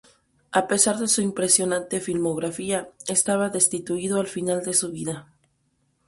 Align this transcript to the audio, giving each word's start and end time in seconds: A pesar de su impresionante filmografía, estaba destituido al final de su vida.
A 0.51 0.67
pesar 0.67 0.97
de 0.97 1.07
su 1.07 1.21
impresionante 1.21 1.99
filmografía, 2.01 2.89
estaba 3.07 3.49
destituido 3.49 4.19
al 4.19 4.25
final 4.25 4.65
de 4.65 4.73
su 4.73 4.91
vida. 4.91 5.27